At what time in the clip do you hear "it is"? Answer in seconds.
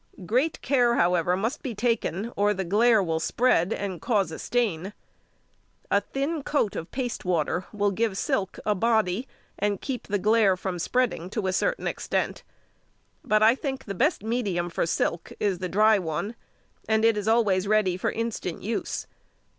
17.05-17.27